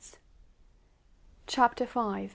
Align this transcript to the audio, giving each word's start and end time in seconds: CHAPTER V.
CHAPTER 1.45 1.85
V. 1.85 2.29